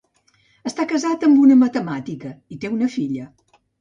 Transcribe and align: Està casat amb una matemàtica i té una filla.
Està 0.69 0.85
casat 0.93 1.25
amb 1.27 1.43
una 1.43 1.57
matemàtica 1.65 2.33
i 2.57 2.59
té 2.65 2.73
una 2.79 2.89
filla. 2.95 3.29